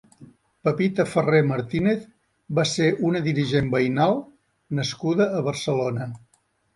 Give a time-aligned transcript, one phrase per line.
[0.67, 2.07] Pepita Ferrer Martínez
[2.59, 4.17] va ser una dirigent veïnal
[4.81, 6.09] nascuda a Barcelona.